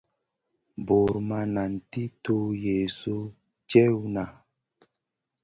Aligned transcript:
Bur 0.85 1.11
ma 1.27 1.39
nan 1.55 1.73
ti 1.89 2.03
tuw 2.23 2.45
Yezu 2.63 3.17
jewna. 3.69 4.23